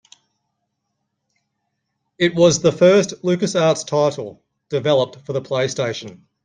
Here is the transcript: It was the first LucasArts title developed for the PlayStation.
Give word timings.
It 2.17 2.33
was 2.33 2.59
the 2.63 2.71
first 2.71 3.21
LucasArts 3.21 3.85
title 3.85 4.41
developed 4.69 5.17
for 5.27 5.33
the 5.33 5.43
PlayStation. 5.43 6.21